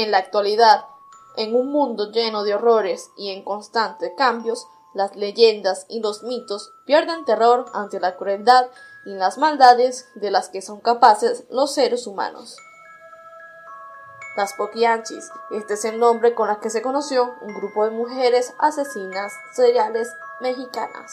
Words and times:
En 0.00 0.10
la 0.12 0.16
actualidad, 0.16 0.86
en 1.36 1.54
un 1.54 1.70
mundo 1.70 2.10
lleno 2.10 2.42
de 2.42 2.54
horrores 2.54 3.10
y 3.18 3.32
en 3.32 3.44
constantes 3.44 4.10
cambios, 4.16 4.66
las 4.94 5.14
leyendas 5.14 5.84
y 5.90 6.00
los 6.00 6.22
mitos 6.22 6.72
pierden 6.86 7.26
terror 7.26 7.66
ante 7.74 8.00
la 8.00 8.16
crueldad 8.16 8.68
y 9.04 9.12
las 9.12 9.36
maldades 9.36 10.08
de 10.14 10.30
las 10.30 10.48
que 10.48 10.62
son 10.62 10.80
capaces 10.80 11.44
los 11.50 11.74
seres 11.74 12.06
humanos. 12.06 12.56
Las 14.38 14.54
Poquianchis, 14.54 15.28
este 15.50 15.74
es 15.74 15.84
el 15.84 15.98
nombre 15.98 16.34
con 16.34 16.48
el 16.48 16.60
que 16.60 16.70
se 16.70 16.80
conoció 16.80 17.34
un 17.42 17.52
grupo 17.52 17.84
de 17.84 17.90
mujeres 17.90 18.54
asesinas 18.58 19.34
seriales 19.52 20.10
mexicanas, 20.40 21.12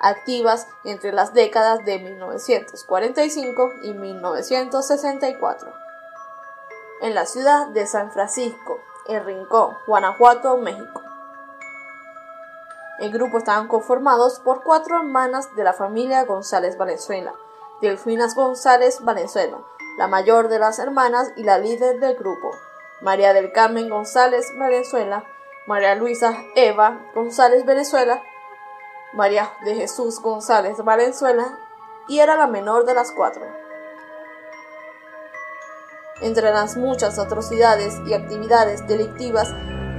activas 0.00 0.66
entre 0.86 1.12
las 1.12 1.34
décadas 1.34 1.84
de 1.84 1.98
1945 1.98 3.70
y 3.82 3.92
1964. 3.92 5.85
En 7.02 7.14
la 7.14 7.26
ciudad 7.26 7.66
de 7.68 7.86
San 7.86 8.10
Francisco, 8.10 8.80
en 9.06 9.24
Rincón, 9.24 9.76
Guanajuato, 9.86 10.56
México. 10.56 11.02
El 12.98 13.12
grupo 13.12 13.36
estaban 13.36 13.68
conformados 13.68 14.40
por 14.40 14.62
cuatro 14.62 14.96
hermanas 14.96 15.54
de 15.54 15.64
la 15.64 15.74
familia 15.74 16.24
González 16.24 16.78
Valenzuela, 16.78 17.34
Delfinas 17.82 18.34
González 18.34 19.04
Valenzuela, 19.04 19.58
la 19.98 20.08
mayor 20.08 20.48
de 20.48 20.58
las 20.58 20.78
hermanas 20.78 21.30
y 21.36 21.44
la 21.44 21.58
líder 21.58 22.00
del 22.00 22.16
grupo, 22.16 22.52
María 23.02 23.34
del 23.34 23.52
Carmen 23.52 23.90
González 23.90 24.50
Valenzuela, 24.58 25.24
María 25.66 25.94
Luisa 25.96 26.34
Eva 26.54 26.98
González 27.14 27.66
Venezuela, 27.66 28.22
María 29.12 29.52
de 29.66 29.74
Jesús 29.74 30.20
González 30.22 30.82
Valenzuela, 30.82 31.58
y 32.08 32.20
era 32.20 32.36
la 32.36 32.46
menor 32.46 32.86
de 32.86 32.94
las 32.94 33.12
cuatro. 33.12 33.65
Entre 36.20 36.50
las 36.50 36.78
muchas 36.78 37.18
atrocidades 37.18 38.00
y 38.06 38.14
actividades 38.14 38.86
delictivas 38.86 39.52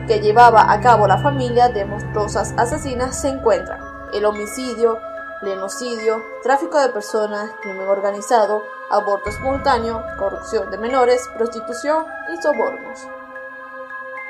que 0.08 0.20
llevaba 0.20 0.72
a 0.72 0.82
cabo 0.82 1.06
la 1.06 1.20
familia 1.20 1.70
de 1.70 1.86
monstruosas 1.86 2.56
asesinas 2.58 3.22
se 3.22 3.30
encuentran 3.30 3.80
el 4.14 4.26
homicidio, 4.26 5.00
lenocidio, 5.44 6.23
tráfico 6.42 6.80
de 6.80 6.90
personas, 6.90 7.52
crimen 7.62 7.88
organizado, 7.88 8.64
aborto 8.90 9.30
espontáneo, 9.30 10.04
corrupción 10.18 10.72
de 10.72 10.80
menores, 10.80 11.22
prostitución 11.38 12.06
y 12.34 12.42
sobornos. 12.42 13.00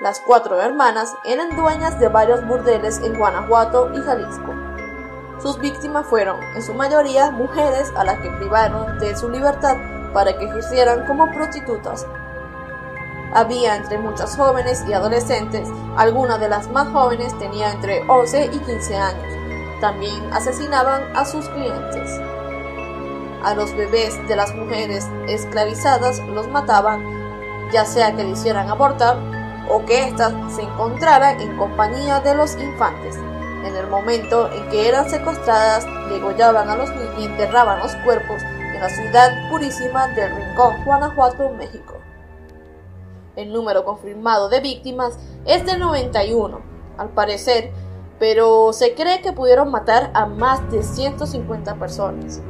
Las 0.02 0.19
cuatro 0.19 0.61
hermanas 0.61 1.13
eran 1.23 1.55
dueñas 1.55 1.99
de 2.02 2.09
varios 2.09 2.45
burdeles 2.45 2.97
en 2.97 3.17
Guanajuato 3.17 3.91
y 3.93 4.02
Jalisco. 4.02 4.53
Sus 5.41 5.58
víctimas 5.59 6.05
fueron, 6.05 6.43
en 6.55 6.63
su 6.63 6.73
mayoría, 6.73 7.31
mujeres 7.31 7.93
a 7.95 8.03
las 8.03 8.19
que 8.19 8.31
privaron 8.31 8.99
de 8.99 9.15
su 9.15 9.30
libertad 9.30 9.77
para 10.13 10.38
que 10.38 10.45
ejercieran 10.45 11.05
como 11.05 11.31
prostitutas 11.31 12.05
había 13.33 13.75
entre 13.75 13.97
muchas 13.97 14.36
jóvenes 14.36 14.83
y 14.88 14.94
adolescentes, 14.94 15.67
algunas 15.97 16.39
de 16.39 16.49
las 16.49 16.69
más 16.72 16.88
jóvenes 16.89 17.38
tenían 17.38 17.75
entre 17.75 18.02
11 18.08 18.45
y 18.53 18.59
15 18.59 18.95
años. 18.95 19.81
También 19.81 20.33
asesinaban 20.33 21.16
a 21.16 21.25
sus 21.25 21.47
clientes. 21.49 22.19
A 23.44 23.53
los 23.53 23.75
bebés 23.75 24.17
de 24.27 24.36
las 24.36 24.55
mujeres 24.55 25.08
esclavizadas 25.27 26.20
los 26.30 26.48
mataban, 26.48 27.04
ya 27.71 27.86
sea 27.86 28.15
que 28.15 28.23
le 28.23 28.31
hicieran 28.31 28.70
abortar 28.70 29.17
o 29.70 29.86
que 29.86 30.08
éstas 30.08 30.33
se 30.55 30.64
encontraran 30.64 31.39
en 31.39 31.58
compañía 31.58 32.21
de 32.21 32.33
los 32.33 32.58
infantes. 32.58 33.17
En 33.65 33.76
el 33.76 33.87
momento 33.87 34.49
en 34.52 34.70
que 34.70 34.87
eran 34.87 35.10
secuestradas, 35.10 35.86
degollaban 36.10 36.70
a 36.70 36.76
los 36.77 36.89
niños 36.89 37.14
y 37.20 37.26
enterraban 37.26 37.80
los 37.80 37.93
cuerpos 37.98 38.42
en 38.77 38.83
la 38.83 38.89
ciudad 38.89 39.49
purísima 39.49 40.08
de 40.10 40.27
Rincón, 40.27 40.86
Guanajuato, 40.86 41.49
México. 41.49 41.95
El 43.36 43.52
número 43.52 43.83
confirmado 43.83 44.49
de 44.49 44.60
víctimas 44.60 45.17
es 45.45 45.65
de 45.65 45.77
91, 45.80 46.61
al 46.98 47.10
parecer, 47.10 47.71
pero 48.20 48.71
se 48.73 48.93
cree 48.93 49.21
que 49.21 49.33
pudieron 49.33 49.71
matar 49.71 50.11
a 50.14 50.27
más 50.27 50.70
de 50.71 50.83
150 50.83 51.76
personas, 51.76 52.42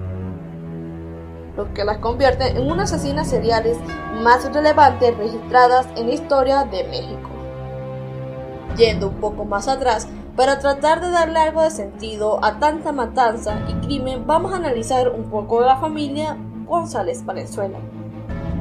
lo 1.55 1.73
que 1.73 1.85
las 1.85 1.99
convierte 1.99 2.49
en 2.49 2.69
unas 2.69 2.91
asesinas 2.91 3.29
seriales 3.29 3.77
más 4.21 4.51
relevantes 4.53 5.17
registradas 5.17 5.87
en 5.95 6.07
la 6.07 6.13
historia 6.13 6.65
de 6.65 6.83
México. 6.83 7.29
Yendo 8.75 9.07
un 9.07 9.15
poco 9.15 9.45
más 9.45 9.69
atrás, 9.69 10.07
para 10.37 10.59
tratar 10.59 11.01
de 11.01 11.09
darle 11.09 11.39
algo 11.39 11.63
de 11.63 11.71
sentido 11.71 12.39
a 12.45 12.59
tanta 12.59 12.91
matanza 12.91 13.59
y 13.67 13.73
crimen, 13.83 14.27
vamos 14.27 14.53
a 14.53 14.57
analizar 14.57 15.09
un 15.09 15.31
poco 15.31 15.61
de 15.61 15.65
la 15.65 15.77
familia 15.77 16.37
González 16.67 17.25
Valenzuela. 17.25 17.79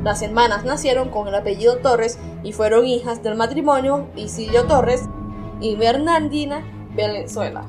Las 0.02 0.22
hermanas 0.22 0.64
nacieron 0.64 1.10
con 1.10 1.28
el 1.28 1.34
apellido 1.34 1.76
Torres 1.76 2.18
y 2.42 2.52
fueron 2.52 2.86
hijas 2.86 3.22
del 3.22 3.34
matrimonio 3.34 4.06
Isidro 4.16 4.64
Torres 4.64 5.02
y 5.60 5.76
Bernardina 5.76 6.62
Valenzuela. 6.96 7.66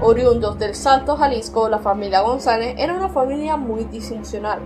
Oriundos 0.00 0.58
del 0.58 0.74
Salto, 0.74 1.18
Jalisco, 1.18 1.68
la 1.68 1.80
familia 1.80 2.22
González 2.22 2.74
era 2.78 2.94
una 2.94 3.10
familia 3.10 3.58
muy 3.58 3.84
disfuncional. 3.84 4.60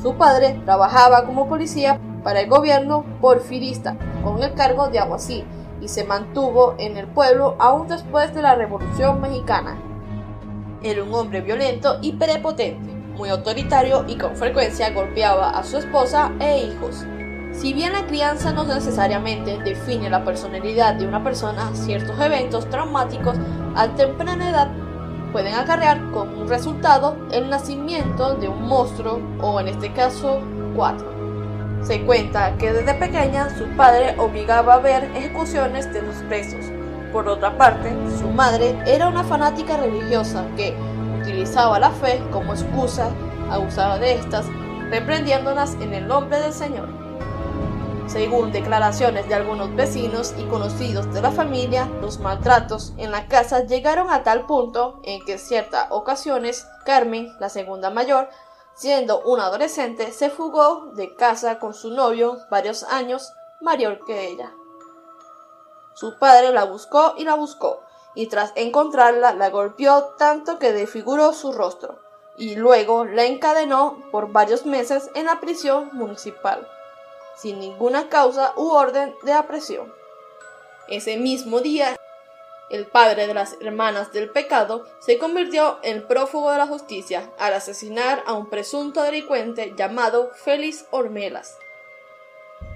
Su 0.00 0.14
padre 0.14 0.58
trabajaba 0.64 1.26
como 1.26 1.50
policía 1.50 2.00
para 2.24 2.40
el 2.40 2.48
gobierno 2.48 3.04
porfirista 3.20 3.98
con 4.24 4.42
el 4.42 4.54
cargo 4.54 4.88
de 4.88 5.00
aguacil 5.00 5.44
y 5.80 5.88
se 5.88 6.04
mantuvo 6.04 6.74
en 6.78 6.96
el 6.96 7.06
pueblo 7.06 7.56
aún 7.58 7.88
después 7.88 8.34
de 8.34 8.42
la 8.42 8.54
Revolución 8.54 9.20
Mexicana. 9.20 9.76
Era 10.82 11.02
un 11.02 11.14
hombre 11.14 11.40
violento 11.40 11.98
y 12.02 12.12
prepotente 12.12 12.98
muy 13.18 13.28
autoritario 13.28 14.04
y 14.06 14.16
con 14.16 14.36
frecuencia 14.36 14.90
golpeaba 14.90 15.50
a 15.50 15.64
su 15.64 15.76
esposa 15.76 16.32
e 16.40 16.58
hijos. 16.66 17.04
Si 17.52 17.72
bien 17.72 17.92
la 17.92 18.06
crianza 18.06 18.52
no 18.52 18.64
necesariamente 18.64 19.58
define 19.58 20.08
la 20.08 20.24
personalidad 20.24 20.94
de 20.94 21.06
una 21.06 21.24
persona, 21.24 21.74
ciertos 21.74 22.18
eventos 22.20 22.70
traumáticos 22.70 23.36
a 23.74 23.88
temprana 23.88 24.48
edad 24.48 24.70
pueden 25.32 25.54
acarrear 25.54 26.10
como 26.12 26.44
resultado 26.44 27.16
el 27.32 27.50
nacimiento 27.50 28.36
de 28.36 28.48
un 28.48 28.62
monstruo 28.66 29.20
o 29.42 29.60
en 29.60 29.68
este 29.68 29.92
caso 29.92 30.40
cuatro. 30.76 31.17
Se 31.82 32.02
cuenta 32.02 32.56
que 32.58 32.72
desde 32.72 32.94
pequeña 32.94 33.48
su 33.56 33.66
padre 33.76 34.14
obligaba 34.18 34.74
a 34.74 34.78
ver 34.78 35.04
ejecuciones 35.14 35.92
de 35.92 36.02
los 36.02 36.16
presos. 36.28 36.66
Por 37.12 37.28
otra 37.28 37.56
parte, 37.56 37.90
su 38.18 38.28
madre 38.28 38.76
era 38.86 39.08
una 39.08 39.24
fanática 39.24 39.76
religiosa 39.76 40.44
que, 40.56 40.76
utilizaba 41.20 41.78
la 41.78 41.90
fe 41.90 42.22
como 42.30 42.54
excusa, 42.54 43.10
abusaba 43.50 43.98
de 43.98 44.14
estas, 44.14 44.46
reprendiéndolas 44.90 45.74
en 45.74 45.92
el 45.92 46.06
nombre 46.06 46.40
del 46.40 46.52
Señor. 46.52 46.88
Según 48.06 48.52
declaraciones 48.52 49.28
de 49.28 49.34
algunos 49.34 49.74
vecinos 49.76 50.34
y 50.38 50.44
conocidos 50.44 51.12
de 51.12 51.20
la 51.20 51.30
familia, 51.30 51.86
los 52.00 52.18
maltratos 52.20 52.94
en 52.96 53.10
la 53.10 53.26
casa 53.26 53.66
llegaron 53.66 54.10
a 54.10 54.22
tal 54.22 54.46
punto 54.46 55.00
en 55.04 55.22
que 55.26 55.32
en 55.32 55.38
ciertas 55.38 55.88
ocasiones 55.90 56.66
Carmen, 56.86 57.28
la 57.38 57.50
segunda 57.50 57.90
mayor, 57.90 58.30
siendo 58.78 59.20
una 59.22 59.46
adolescente, 59.46 60.12
se 60.12 60.30
fugó 60.30 60.92
de 60.94 61.16
casa 61.16 61.58
con 61.58 61.74
su 61.74 61.90
novio 61.90 62.38
varios 62.48 62.84
años 62.84 63.32
mayor 63.60 64.04
que 64.04 64.28
ella. 64.28 64.52
Su 65.94 66.16
padre 66.16 66.52
la 66.52 66.62
buscó 66.64 67.14
y 67.16 67.24
la 67.24 67.34
buscó, 67.34 67.82
y 68.14 68.28
tras 68.28 68.52
encontrarla 68.54 69.34
la 69.34 69.50
golpeó 69.50 70.14
tanto 70.16 70.60
que 70.60 70.72
desfiguró 70.72 71.32
su 71.32 71.52
rostro, 71.52 71.98
y 72.36 72.54
luego 72.54 73.04
la 73.04 73.24
encadenó 73.24 73.98
por 74.12 74.30
varios 74.30 74.64
meses 74.64 75.10
en 75.14 75.26
la 75.26 75.40
prisión 75.40 75.90
municipal, 75.92 76.68
sin 77.36 77.58
ninguna 77.58 78.08
causa 78.08 78.52
u 78.56 78.70
orden 78.70 79.12
de 79.24 79.32
aprehensión. 79.32 79.92
Ese 80.86 81.16
mismo 81.16 81.58
día, 81.58 81.97
el 82.70 82.86
padre 82.86 83.26
de 83.26 83.34
las 83.34 83.56
hermanas 83.60 84.12
del 84.12 84.30
pecado 84.30 84.84
se 84.98 85.18
convirtió 85.18 85.78
en 85.82 86.06
prófugo 86.06 86.50
de 86.50 86.58
la 86.58 86.66
justicia 86.66 87.30
al 87.38 87.54
asesinar 87.54 88.22
a 88.26 88.34
un 88.34 88.46
presunto 88.46 89.02
delincuente 89.02 89.74
llamado 89.76 90.30
Félix 90.34 90.84
Ormelas. 90.90 91.56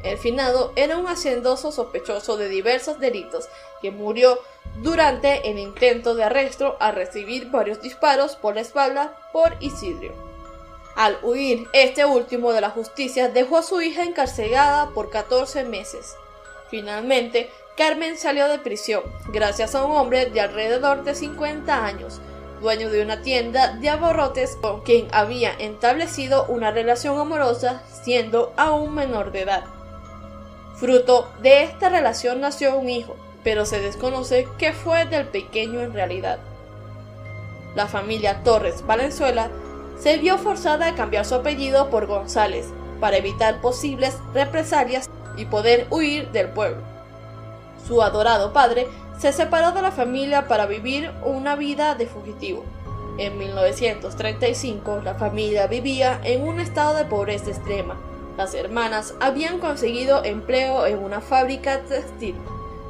El 0.02 0.18
finado 0.18 0.72
era 0.76 0.96
un 0.96 1.06
haciendoso 1.06 1.70
sospechoso 1.70 2.36
de 2.36 2.48
diversos 2.48 2.98
delitos 2.98 3.48
que 3.80 3.90
murió 3.90 4.38
durante 4.76 5.48
el 5.50 5.58
intento 5.58 6.14
de 6.14 6.24
arresto 6.24 6.76
al 6.80 6.94
recibir 6.94 7.50
varios 7.50 7.82
disparos 7.82 8.36
por 8.36 8.54
la 8.54 8.62
espalda 8.62 9.16
por 9.32 9.56
Isidrio. 9.60 10.12
Al 10.94 11.18
huir 11.22 11.68
este 11.72 12.04
último 12.04 12.52
de 12.52 12.60
la 12.60 12.70
justicia 12.70 13.28
dejó 13.28 13.58
a 13.58 13.62
su 13.62 13.80
hija 13.80 14.04
encarcelada 14.04 14.90
por 14.90 15.10
14 15.10 15.64
meses. 15.64 16.16
Finalmente, 16.68 17.50
Carmen 17.76 18.18
salió 18.18 18.48
de 18.48 18.58
prisión 18.58 19.02
gracias 19.28 19.74
a 19.74 19.84
un 19.84 19.96
hombre 19.96 20.26
de 20.26 20.40
alrededor 20.42 21.04
de 21.04 21.14
50 21.14 21.86
años, 21.86 22.20
dueño 22.60 22.90
de 22.90 23.02
una 23.02 23.22
tienda 23.22 23.74
de 23.76 23.88
abarrotes 23.88 24.56
con 24.60 24.82
quien 24.82 25.08
había 25.10 25.52
establecido 25.52 26.44
una 26.46 26.70
relación 26.70 27.18
amorosa 27.18 27.82
siendo 28.02 28.52
aún 28.58 28.94
menor 28.94 29.32
de 29.32 29.42
edad. 29.42 29.64
Fruto 30.76 31.30
de 31.40 31.62
esta 31.62 31.88
relación 31.88 32.40
nació 32.40 32.76
un 32.76 32.90
hijo, 32.90 33.16
pero 33.42 33.64
se 33.64 33.80
desconoce 33.80 34.46
qué 34.58 34.74
fue 34.74 35.06
del 35.06 35.26
pequeño 35.26 35.80
en 35.80 35.94
realidad. 35.94 36.40
La 37.74 37.86
familia 37.86 38.42
Torres 38.42 38.84
Valenzuela 38.86 39.50
se 39.98 40.18
vio 40.18 40.36
forzada 40.36 40.88
a 40.88 40.94
cambiar 40.94 41.24
su 41.24 41.36
apellido 41.36 41.88
por 41.88 42.06
González, 42.06 42.66
para 43.00 43.16
evitar 43.16 43.60
posibles 43.60 44.18
represalias 44.34 45.10
y 45.36 45.46
poder 45.46 45.86
huir 45.90 46.30
del 46.30 46.50
pueblo. 46.50 46.91
Su 47.86 48.02
adorado 48.02 48.52
padre 48.52 48.88
se 49.18 49.32
separó 49.32 49.72
de 49.72 49.82
la 49.82 49.92
familia 49.92 50.48
para 50.48 50.66
vivir 50.66 51.12
una 51.24 51.56
vida 51.56 51.94
de 51.94 52.06
fugitivo. 52.06 52.64
En 53.18 53.36
1935 53.38 55.00
la 55.04 55.14
familia 55.14 55.66
vivía 55.66 56.20
en 56.24 56.42
un 56.42 56.60
estado 56.60 56.94
de 56.94 57.04
pobreza 57.04 57.50
extrema. 57.50 58.00
Las 58.36 58.54
hermanas 58.54 59.14
habían 59.20 59.58
conseguido 59.58 60.24
empleo 60.24 60.86
en 60.86 60.98
una 60.98 61.20
fábrica 61.20 61.80
textil, 61.82 62.34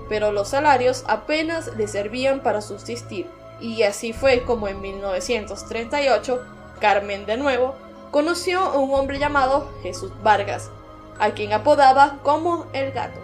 pero 0.09 0.31
los 0.31 0.49
salarios 0.49 1.05
apenas 1.09 1.77
le 1.77 1.89
servían 1.89 2.41
para 2.41 2.61
subsistir. 2.61 3.27
Y 3.61 3.83
así 3.83 4.13
fue 4.13 4.43
como 4.43 4.69
en 4.69 4.81
1938 4.81 6.41
Carmen 6.81 7.27
de 7.27 7.37
nuevo 7.37 7.75
conoció 8.11 8.61
a 8.61 8.77
un 8.77 8.93
hombre 8.95 9.19
llamado 9.19 9.69
Jesús 9.83 10.13
Vargas, 10.23 10.71
a 11.19 11.31
quien 11.31 11.53
apodaba 11.53 12.19
como 12.23 12.67
el 12.73 12.93
gato, 12.93 13.21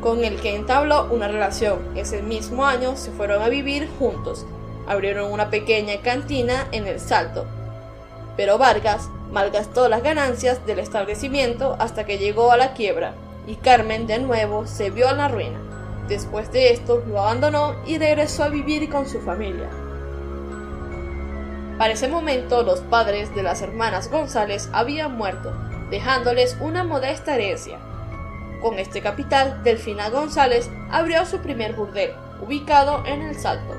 con 0.00 0.24
el 0.24 0.40
que 0.40 0.54
entabló 0.54 1.08
una 1.10 1.28
relación. 1.28 1.78
Ese 1.96 2.22
mismo 2.22 2.66
año 2.66 2.96
se 2.96 3.10
fueron 3.10 3.42
a 3.42 3.48
vivir 3.48 3.88
juntos, 3.98 4.46
abrieron 4.86 5.32
una 5.32 5.50
pequeña 5.50 6.00
cantina 6.02 6.66
en 6.72 6.86
el 6.86 7.00
Salto, 7.00 7.46
pero 8.36 8.56
Vargas 8.56 9.10
malgastó 9.32 9.88
las 9.88 10.02
ganancias 10.02 10.64
del 10.64 10.78
establecimiento 10.78 11.76
hasta 11.78 12.04
que 12.04 12.18
llegó 12.18 12.52
a 12.52 12.56
la 12.56 12.72
quiebra, 12.72 13.14
y 13.46 13.56
Carmen 13.56 14.06
de 14.06 14.18
nuevo 14.18 14.66
se 14.66 14.90
vio 14.90 15.10
en 15.10 15.18
la 15.18 15.28
ruina. 15.28 15.58
Después 16.08 16.50
de 16.52 16.72
esto 16.72 17.02
lo 17.06 17.20
abandonó 17.20 17.74
y 17.86 17.98
regresó 17.98 18.44
a 18.44 18.48
vivir 18.48 18.88
con 18.88 19.08
su 19.08 19.20
familia. 19.20 19.68
Para 21.78 21.92
ese 21.92 22.08
momento 22.08 22.62
los 22.62 22.80
padres 22.80 23.34
de 23.34 23.42
las 23.42 23.60
hermanas 23.62 24.10
González 24.10 24.68
habían 24.72 25.16
muerto, 25.16 25.52
dejándoles 25.90 26.56
una 26.60 26.82
modesta 26.82 27.34
herencia. 27.34 27.78
Con 28.60 28.78
este 28.78 29.00
capital, 29.00 29.62
Delfina 29.62 30.10
González 30.10 30.68
abrió 30.90 31.24
su 31.24 31.38
primer 31.38 31.74
burdel, 31.74 32.12
ubicado 32.40 33.04
en 33.06 33.22
El 33.22 33.36
Salto. 33.36 33.74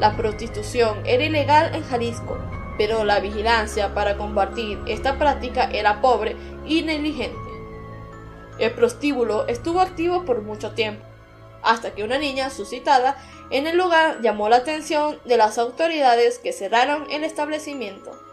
La 0.00 0.16
prostitución 0.16 0.98
era 1.04 1.24
ilegal 1.24 1.74
en 1.74 1.84
Jalisco, 1.84 2.36
pero 2.76 3.04
la 3.04 3.20
vigilancia 3.20 3.94
para 3.94 4.16
combatir 4.16 4.80
esta 4.86 5.18
práctica 5.18 5.68
era 5.70 6.00
pobre 6.00 6.36
y 6.66 6.82
negligente. 6.82 7.36
El 8.58 8.72
prostíbulo 8.72 9.46
estuvo 9.46 9.80
activo 9.80 10.24
por 10.24 10.42
mucho 10.42 10.72
tiempo, 10.72 11.04
hasta 11.62 11.94
que 11.94 12.02
una 12.02 12.18
niña 12.18 12.50
suscitada 12.50 13.16
en 13.50 13.66
el 13.66 13.76
lugar 13.76 14.20
llamó 14.20 14.48
la 14.48 14.56
atención 14.56 15.18
de 15.24 15.36
las 15.36 15.58
autoridades 15.58 16.38
que 16.38 16.52
cerraron 16.52 17.06
el 17.10 17.24
establecimiento. 17.24 18.27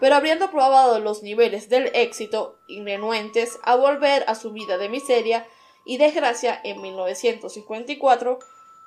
Pero 0.00 0.14
habiendo 0.14 0.50
probado 0.50 0.98
los 1.00 1.22
niveles 1.22 1.68
del 1.68 1.90
éxito 1.94 2.58
y 2.66 2.82
renuentes 2.82 3.58
a 3.62 3.76
volver 3.76 4.24
a 4.26 4.34
su 4.34 4.52
vida 4.52 4.78
de 4.78 4.88
miseria 4.88 5.46
y 5.84 5.98
desgracia 5.98 6.60
en 6.64 6.82
1954, 6.82 8.38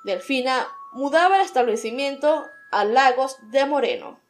Delfina 0.04 0.68
mudaba 0.92 1.36
el 1.36 1.42
establecimiento 1.42 2.46
a 2.70 2.84
Lagos 2.84 3.38
de 3.50 3.66
Moreno. 3.66 4.20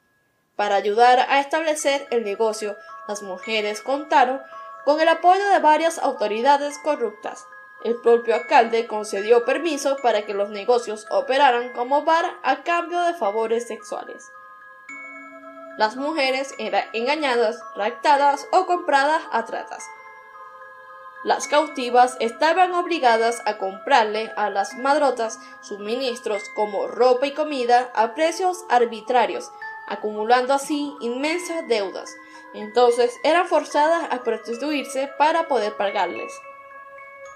Para 0.57 0.77
ayudar 0.77 1.21
a 1.29 1.41
establecer 1.41 2.07
el 2.11 2.25
negocio, 2.25 2.77
las 3.09 3.23
mujeres 3.23 3.83
contaron 3.83 4.41
con 4.85 5.01
el 5.01 5.09
apoyo 5.09 5.47
de 5.51 5.59
varias 5.59 5.99
autoridades 5.99 6.79
corruptas, 6.79 7.47
el 7.83 7.97
propio 7.97 8.35
alcalde 8.35 8.87
concedió 8.87 9.45
permiso 9.47 9.97
para 10.03 10.27
que 10.27 10.35
los 10.35 10.51
negocios 10.51 11.07
operaran 11.11 11.73
como 11.73 12.05
bar 12.05 12.27
a 12.43 12.63
cambio 12.63 13.01
de 13.03 13.15
favores 13.15 13.67
sexuales. 13.69 14.31
Las 15.81 15.97
mujeres 15.97 16.55
eran 16.59 16.85
engañadas, 16.93 17.59
raptadas 17.75 18.47
o 18.53 18.67
compradas 18.67 19.23
a 19.33 19.47
tratas. 19.47 19.83
Las 21.25 21.49
cautivas 21.49 22.19
estaban 22.21 22.75
obligadas 22.75 23.41
a 23.47 23.57
comprarle 23.57 24.31
a 24.37 24.51
las 24.51 24.75
madrotas 24.75 25.39
suministros 25.63 26.43
como 26.55 26.87
ropa 26.87 27.29
y 27.29 27.33
comida 27.33 27.91
a 27.95 28.13
precios 28.15 28.63
arbitrarios, 28.69 29.51
acumulando 29.89 30.53
así 30.53 30.95
inmensas 31.01 31.67
deudas. 31.67 32.15
Entonces 32.53 33.19
eran 33.25 33.49
forzadas 33.49 34.07
a 34.11 34.23
prostituirse 34.23 35.11
para 35.17 35.49
poder 35.49 35.79
pagarles. 35.79 36.31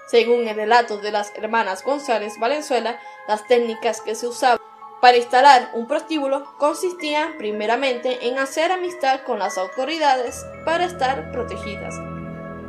Según 0.05 0.47
el 0.47 0.55
relato 0.55 0.99
de 0.99 1.11
las 1.11 1.33
hermanas 1.35 1.83
González 1.83 2.37
Valenzuela, 2.39 2.99
las 3.27 3.47
técnicas 3.47 4.01
que 4.01 4.13
se 4.13 4.27
usaban 4.27 4.74
para 5.05 5.17
instalar 5.17 5.69
un 5.73 5.85
prostíbulo 5.85 6.55
consistían 6.57 7.37
primeramente 7.37 8.27
en 8.27 8.39
hacer 8.39 8.71
amistad 8.71 9.19
con 9.19 9.37
las 9.37 9.55
autoridades 9.55 10.43
para 10.65 10.83
estar 10.83 11.31
protegidas. 11.31 11.93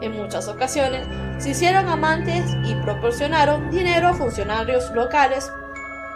En 0.03 0.13
muchas 0.13 0.47
ocasiones 0.47 1.09
se 1.43 1.53
hicieron 1.53 1.89
amantes 1.89 2.45
y 2.67 2.75
proporcionaron 2.75 3.71
dinero 3.71 4.09
a 4.09 4.13
funcionarios 4.13 4.91
locales 4.91 5.51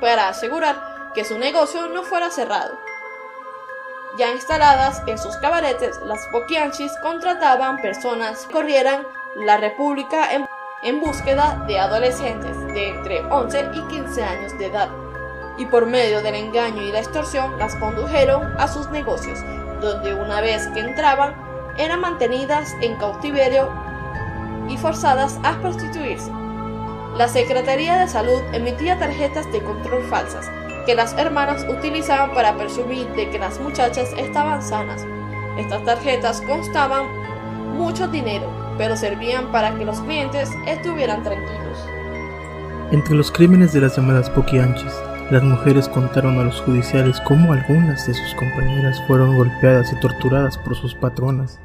para 0.02 0.28
asegurar 0.28 1.10
que 1.14 1.24
su 1.24 1.38
negocio 1.38 1.86
no 1.86 2.02
fuera 2.02 2.28
cerrado. 2.28 2.78
Ya 4.18 4.30
instaladas 4.30 5.02
en 5.06 5.16
sus 5.16 5.38
cabaretes, 5.38 5.98
las 6.04 6.20
boquianchis 6.32 6.92
contrataban 7.00 7.78
personas 7.78 8.44
que 8.44 8.52
corrieran 8.52 9.06
la 9.36 9.56
república 9.56 10.34
en 10.34 10.46
en 10.82 11.00
búsqueda 11.00 11.62
de 11.66 11.78
adolescentes 11.78 12.58
de 12.68 12.88
entre 12.88 13.20
11 13.26 13.70
y 13.74 13.80
15 13.88 14.22
años 14.22 14.58
de 14.58 14.66
edad, 14.66 14.88
y 15.60 15.66
por 15.66 15.84
medio 15.84 16.22
del 16.22 16.34
engaño 16.34 16.82
y 16.82 16.90
la 16.90 17.00
extorsión 17.00 17.58
las 17.58 17.76
condujeron 17.76 18.54
a 18.58 18.66
sus 18.66 18.88
negocios, 18.90 19.38
donde 19.82 20.14
una 20.14 20.40
vez 20.40 20.66
que 20.68 20.80
entraban 20.80 21.34
eran 21.76 22.00
mantenidas 22.00 22.74
en 22.80 22.96
cautiverio 22.96 23.68
y 24.68 24.78
forzadas 24.78 25.38
a 25.42 25.58
prostituirse. 25.60 26.30
La 27.14 27.28
Secretaría 27.28 27.98
de 27.98 28.08
Salud 28.08 28.40
emitía 28.54 28.98
tarjetas 28.98 29.52
de 29.52 29.62
control 29.62 30.02
falsas 30.04 30.50
que 30.86 30.94
las 30.94 31.12
hermanas 31.18 31.66
utilizaban 31.68 32.32
para 32.32 32.56
presumir 32.56 33.06
de 33.08 33.28
que 33.28 33.38
las 33.38 33.60
muchachas 33.60 34.14
estaban 34.16 34.62
sanas. 34.62 35.04
Estas 35.58 35.84
tarjetas 35.84 36.40
constaban 36.40 37.06
mucho 37.76 38.08
dinero, 38.08 38.50
pero 38.78 38.96
servían 38.96 39.52
para 39.52 39.76
que 39.76 39.84
los 39.84 40.00
clientes 40.00 40.48
estuvieran 40.66 41.22
tranquilos. 41.22 41.86
Entre 42.92 43.14
los 43.14 43.30
crímenes 43.30 43.74
de 43.74 43.82
las 43.82 43.96
llamadas 43.96 44.30
poquianchis, 44.30 44.94
las 45.30 45.42
mujeres 45.44 45.88
contaron 45.88 46.38
a 46.38 46.44
los 46.44 46.60
judiciales 46.60 47.20
cómo 47.20 47.52
algunas 47.52 48.06
de 48.06 48.14
sus 48.14 48.34
compañeras 48.34 49.00
fueron 49.06 49.36
golpeadas 49.36 49.92
y 49.92 50.00
torturadas 50.00 50.58
por 50.58 50.74
sus 50.74 50.94
patronas, 50.94 51.60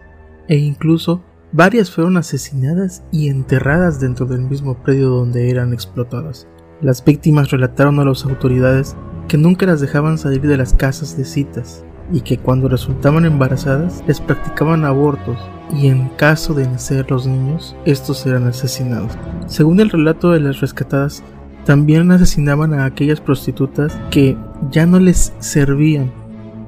e 0.47 0.55
incluso 0.55 1.23
varias 1.51 1.89
fueron 1.89 2.17
asesinadas 2.17 3.03
y 3.11 3.29
enterradas 3.29 3.99
dentro 3.99 4.25
del 4.25 4.41
mismo 4.41 4.75
predio 4.83 5.09
donde 5.09 5.49
eran 5.49 5.73
explotadas. 5.73 6.47
Las 6.81 7.03
víctimas 7.03 7.49
relataron 7.49 7.99
a 7.99 8.05
las 8.05 8.23
autoridades 8.25 8.95
que 9.27 9.37
nunca 9.37 9.65
las 9.65 9.81
dejaban 9.81 10.17
salir 10.17 10.41
de 10.41 10.57
las 10.57 10.73
casas 10.73 11.17
de 11.17 11.25
citas 11.25 11.83
y 12.11 12.21
que 12.21 12.37
cuando 12.37 12.69
resultaban 12.69 13.25
embarazadas 13.25 14.03
les 14.05 14.21
practicaban 14.21 14.85
abortos 14.85 15.39
y 15.73 15.87
en 15.87 16.09
caso 16.09 16.53
de 16.53 16.67
nacer 16.67 17.09
los 17.09 17.25
niños, 17.25 17.75
estos 17.85 18.25
eran 18.27 18.45
asesinados. 18.47 19.13
Según 19.47 19.79
el 19.79 19.89
relato 19.89 20.31
de 20.31 20.39
las 20.39 20.61
rescatadas, 20.61 21.23
también 21.65 22.11
asesinaban 22.11 22.73
a 22.73 22.85
aquellas 22.85 23.19
prostitutas 23.19 23.97
que 24.11 24.37
ya 24.71 24.85
no 24.85 24.99
les 24.99 25.33
servían, 25.39 26.11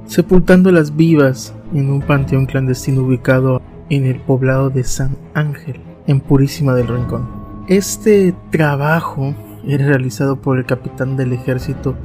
sepultándolas 0.06 0.96
vivas 0.96 1.54
en 1.74 1.90
un 1.90 2.02
panteón 2.02 2.46
clandestino 2.46 3.04
ubicado 3.04 3.62
en 3.90 4.06
el 4.06 4.20
poblado 4.20 4.70
de 4.70 4.84
San 4.84 5.16
Ángel, 5.34 5.80
en 6.08 6.20
Purísima 6.20 6.74
del 6.74 6.88
Rincón. 6.88 7.28
Este 7.68 8.34
trabajo 8.50 9.34
era 9.66 9.86
realizado 9.86 10.42
por 10.42 10.58
el 10.58 10.66
capitán 10.66 11.16
del 11.18 11.34
ejército 11.34 11.96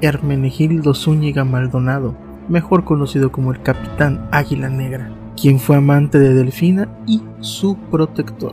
Hermenegildo 0.00 0.94
Zúñiga 0.94 1.44
Maldonado, 1.44 2.14
mejor 2.48 2.84
conocido 2.84 3.32
como 3.32 3.52
el 3.52 3.62
capitán 3.62 4.28
Águila 4.30 4.68
Negra 4.68 5.10
quien 5.40 5.58
fue 5.58 5.76
amante 5.76 6.18
de 6.18 6.34
Delfina 6.34 6.88
y 7.06 7.22
su 7.40 7.76
protector. 7.90 8.52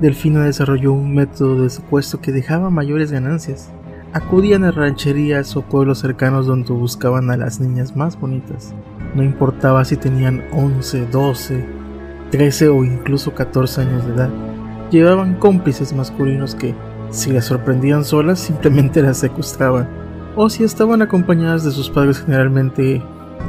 Delfina 0.00 0.44
desarrolló 0.44 0.92
un 0.92 1.14
método 1.14 1.62
de 1.62 1.70
secuestro 1.70 2.20
que 2.20 2.30
dejaba 2.30 2.68
mayores 2.68 3.10
ganancias. 3.10 3.70
Acudían 4.12 4.64
a 4.64 4.70
rancherías 4.70 5.56
o 5.56 5.62
pueblos 5.62 6.00
cercanos 6.00 6.46
donde 6.46 6.72
buscaban 6.72 7.30
a 7.30 7.36
las 7.38 7.60
niñas 7.60 7.96
más 7.96 8.20
bonitas. 8.20 8.74
No 9.14 9.22
importaba 9.22 9.84
si 9.86 9.96
tenían 9.96 10.44
11, 10.52 11.06
12, 11.06 11.64
13 12.30 12.68
o 12.68 12.84
incluso 12.84 13.34
14 13.34 13.80
años 13.80 14.06
de 14.06 14.14
edad. 14.14 14.30
Llevaban 14.90 15.36
cómplices 15.36 15.94
masculinos 15.94 16.54
que, 16.54 16.74
si 17.10 17.32
las 17.32 17.46
sorprendían 17.46 18.04
solas, 18.04 18.38
simplemente 18.38 19.00
las 19.02 19.16
secuestraban. 19.16 19.88
O 20.36 20.50
si 20.50 20.62
estaban 20.62 21.00
acompañadas 21.00 21.64
de 21.64 21.70
sus 21.70 21.88
padres 21.88 22.20
generalmente 22.20 23.02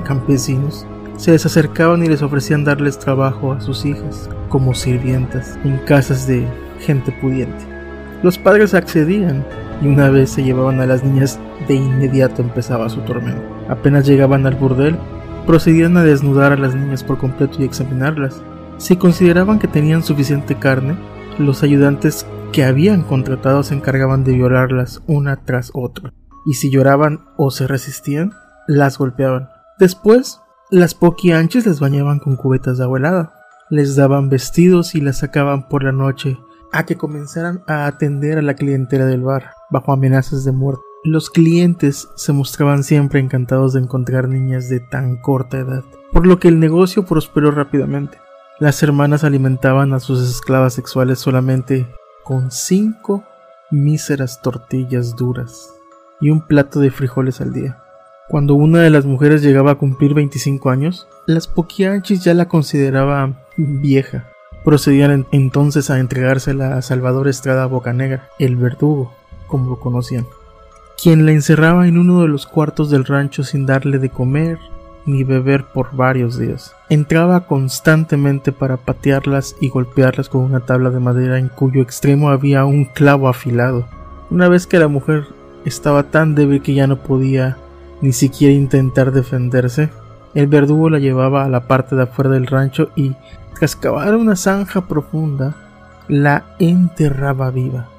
campesinos, 0.05 0.87
se 1.17 1.31
les 1.31 1.45
acercaban 1.45 2.03
y 2.03 2.07
les 2.07 2.21
ofrecían 2.21 2.63
darles 2.63 2.99
trabajo 2.99 3.51
a 3.51 3.59
sus 3.59 3.85
hijas 3.85 4.29
como 4.49 4.73
sirvientas 4.73 5.57
en 5.63 5.77
casas 5.79 6.27
de 6.27 6.47
gente 6.79 7.11
pudiente. 7.11 7.65
Los 8.23 8.37
padres 8.37 8.73
accedían 8.73 9.45
y 9.81 9.87
una 9.87 10.09
vez 10.09 10.29
se 10.29 10.43
llevaban 10.43 10.79
a 10.79 10.85
las 10.85 11.03
niñas 11.03 11.39
de 11.67 11.75
inmediato 11.75 12.41
empezaba 12.41 12.89
su 12.89 13.01
tormento. 13.01 13.43
Apenas 13.67 14.05
llegaban 14.05 14.45
al 14.45 14.55
burdel, 14.55 14.97
procedían 15.45 15.97
a 15.97 16.03
desnudar 16.03 16.53
a 16.53 16.57
las 16.57 16.75
niñas 16.75 17.03
por 17.03 17.17
completo 17.17 17.57
y 17.59 17.65
examinarlas. 17.65 18.41
Si 18.77 18.95
consideraban 18.95 19.59
que 19.59 19.67
tenían 19.67 20.03
suficiente 20.03 20.55
carne, 20.55 20.97
los 21.37 21.63
ayudantes 21.63 22.25
que 22.51 22.63
habían 22.63 23.03
contratado 23.03 23.63
se 23.63 23.75
encargaban 23.75 24.23
de 24.23 24.33
violarlas 24.33 25.01
una 25.07 25.35
tras 25.37 25.71
otra, 25.73 26.13
y 26.45 26.53
si 26.53 26.69
lloraban 26.69 27.25
o 27.37 27.51
se 27.51 27.67
resistían, 27.67 28.31
las 28.67 28.97
golpeaban. 28.97 29.49
Después, 29.79 30.41
las 30.69 30.93
poquianches 30.93 31.65
les 31.65 31.79
bañaban 31.79 32.19
con 32.19 32.35
cubetas 32.35 32.77
de 32.77 32.83
agua 32.83 32.99
helada, 32.99 33.33
les 33.69 33.95
daban 33.95 34.29
vestidos 34.29 34.95
y 34.95 35.01
las 35.01 35.19
sacaban 35.19 35.67
por 35.69 35.83
la 35.83 35.91
noche 35.91 36.37
a 36.71 36.85
que 36.85 36.97
comenzaran 36.97 37.63
a 37.67 37.85
atender 37.85 38.37
a 38.37 38.41
la 38.41 38.55
clientela 38.55 39.05
del 39.05 39.21
bar, 39.21 39.53
bajo 39.69 39.93
amenazas 39.93 40.43
de 40.43 40.51
muerte. 40.51 40.81
Los 41.03 41.29
clientes 41.29 42.09
se 42.15 42.33
mostraban 42.33 42.83
siempre 42.83 43.21
encantados 43.21 43.73
de 43.73 43.79
encontrar 43.79 44.27
niñas 44.27 44.67
de 44.67 44.81
tan 44.81 45.17
corta 45.17 45.57
edad, 45.57 45.83
por 46.11 46.27
lo 46.27 46.39
que 46.39 46.49
el 46.49 46.59
negocio 46.59 47.05
prosperó 47.05 47.51
rápidamente. 47.51 48.17
Las 48.59 48.83
hermanas 48.83 49.23
alimentaban 49.23 49.93
a 49.93 49.99
sus 49.99 50.27
esclavas 50.27 50.73
sexuales 50.73 51.19
solamente 51.19 51.87
con 52.23 52.51
cinco 52.51 53.23
míseras 53.71 54.41
tortillas 54.41 55.15
duras 55.15 55.73
y 56.19 56.29
un 56.29 56.45
plato 56.45 56.79
de 56.79 56.91
frijoles 56.91 57.39
al 57.39 57.53
día. 57.53 57.81
Cuando 58.29 58.55
una 58.55 58.79
de 58.79 58.89
las 58.89 59.05
mujeres 59.05 59.41
llegaba 59.41 59.71
a 59.71 59.75
cumplir 59.75 60.13
25 60.13 60.69
años, 60.69 61.07
las 61.27 61.47
poquianchis 61.47 62.25
ya 62.25 62.33
la 62.33 62.49
consideraban 62.49 63.39
vieja. 63.55 64.27
Procedían 64.65 65.25
entonces 65.31 65.89
a 65.89 65.99
entregársela 65.99 66.75
a 66.75 66.81
Salvador 66.81 67.29
Estrada 67.29 67.65
Bocanegra, 67.67 68.27
el 68.37 68.57
verdugo, 68.57 69.13
como 69.47 69.69
lo 69.69 69.79
conocían, 69.79 70.25
quien 71.01 71.25
la 71.25 71.31
encerraba 71.31 71.87
en 71.87 71.97
uno 71.97 72.21
de 72.21 72.27
los 72.27 72.45
cuartos 72.47 72.89
del 72.89 73.05
rancho 73.05 73.45
sin 73.45 73.65
darle 73.65 73.97
de 73.97 74.09
comer 74.09 74.59
ni 75.05 75.23
beber 75.23 75.63
por 75.63 75.95
varios 75.95 76.37
días. 76.37 76.75
Entraba 76.89 77.47
constantemente 77.47 78.51
para 78.51 78.75
patearlas 78.75 79.55
y 79.61 79.69
golpearlas 79.69 80.27
con 80.27 80.41
una 80.41 80.59
tabla 80.59 80.89
de 80.89 80.99
madera 80.99 81.39
en 81.39 81.47
cuyo 81.47 81.81
extremo 81.81 82.29
había 82.29 82.65
un 82.65 82.83
clavo 82.83 83.29
afilado. 83.29 83.87
Una 84.29 84.49
vez 84.49 84.67
que 84.67 84.79
la 84.79 84.89
mujer 84.89 85.27
estaba 85.63 86.03
tan 86.03 86.35
débil 86.35 86.61
que 86.61 86.73
ya 86.73 86.87
no 86.87 86.97
podía 86.97 87.57
ni 88.01 88.13
siquiera 88.13 88.53
intentar 88.53 89.11
defenderse, 89.11 89.89
el 90.33 90.47
verdugo 90.47 90.89
la 90.89 90.99
llevaba 90.99 91.43
a 91.43 91.49
la 91.49 91.67
parte 91.67 91.95
de 91.95 92.03
afuera 92.03 92.31
del 92.31 92.47
rancho 92.47 92.89
y, 92.95 93.15
tras 93.57 93.75
cavar 93.75 94.15
una 94.15 94.35
zanja 94.35 94.87
profunda, 94.87 95.55
la 96.07 96.45
enterraba 96.59 97.49
viva. 97.49 97.89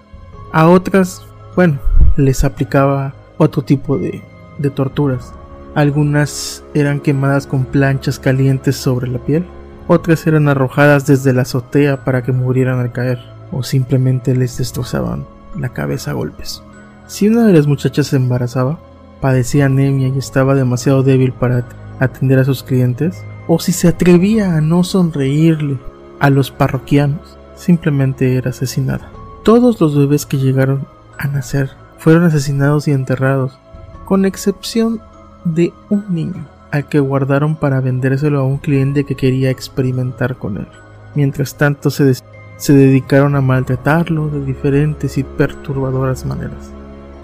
A 0.53 0.69
otras, 0.69 1.27
bueno, 1.57 1.79
les 2.17 2.45
aplicaba 2.45 3.15
otro 3.39 3.63
tipo 3.63 3.99
de, 3.99 4.23
de 4.59 4.71
torturas. 4.71 5.35
Algunas 5.75 6.65
eran 6.75 7.01
quemadas 7.01 7.47
con 7.47 7.65
planchas 7.65 8.19
calientes 8.19 8.77
sobre 8.77 9.09
la 9.09 9.19
piel, 9.19 9.47
otras 9.87 10.27
eran 10.27 10.49
arrojadas 10.49 11.07
desde 11.07 11.33
la 11.33 11.43
azotea 11.43 12.05
para 12.05 12.23
que 12.23 12.33
murieran 12.33 12.79
al 12.79 12.93
caer, 12.93 13.19
o 13.53 13.63
simplemente 13.63 14.35
les 14.35 14.59
destrozaban 14.59 15.27
la 15.57 15.71
cabeza 15.71 16.11
a 16.11 16.15
golpes. 16.15 16.63
Si 17.07 17.27
una 17.27 17.47
de 17.47 17.53
las 17.53 17.67
muchachas 17.67 18.09
se 18.09 18.17
embarazaba, 18.17 18.79
padecía 19.21 19.67
anemia 19.67 20.09
y 20.09 20.19
estaba 20.19 20.55
demasiado 20.55 21.03
débil 21.03 21.33
para 21.33 21.67
atender 22.01 22.39
a 22.39 22.45
sus 22.45 22.63
clientes, 22.63 23.25
o 23.47 23.59
si 23.59 23.73
se 23.73 23.89
atrevía 23.89 24.57
a 24.57 24.61
no 24.61 24.85
sonreírle 24.85 25.79
a 26.21 26.31
los 26.31 26.51
parroquianos, 26.51 27.39
simplemente 27.55 28.37
era 28.37 28.51
asesinada. 28.51 29.11
Todos 29.43 29.81
los 29.81 29.97
bebés 29.97 30.27
que 30.27 30.37
llegaron 30.39 30.87
a 31.19 31.29
nacer 31.29 31.71
fueron 31.99 32.25
asesinados 32.25 32.89
y 32.89 32.93
enterrados, 32.93 33.59
con 34.05 34.25
excepción 34.25 35.01
de 35.45 35.73
un 35.91 36.05
niño 36.09 36.47
al 36.71 36.87
que 36.87 37.01
guardaron 37.01 37.57
para 37.57 37.81
vendérselo 37.81 38.41
a 38.41 38.45
un 38.45 38.59
cliente 38.59 39.05
que 39.05 39.15
quería 39.15 39.51
experimentar 39.51 40.37
con 40.37 40.59
él. 40.59 40.69
Mientras 41.15 41.57
tanto 41.57 41.91
se, 41.91 42.13
se 42.57 42.73
dedicaron 42.75 43.37
a 43.37 43.41
maltratarlo 43.41 44.29
de 44.29 44.45
diferentes 44.45 45.17
y 45.19 45.25
perturbadoras 45.25 46.27
maneras. 46.27 46.71